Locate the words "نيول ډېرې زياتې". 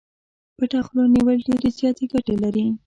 1.13-2.05